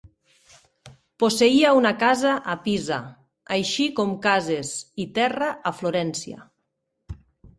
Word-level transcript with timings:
Posseïa 1.23 1.73
una 1.79 1.89
casa 2.03 2.31
a 2.53 2.55
Pisa, 2.63 2.97
així 3.57 3.85
com 4.01 4.15
cases 4.23 4.71
i 5.03 5.05
terra 5.19 5.51
a 5.71 5.75
Florència. 5.83 6.43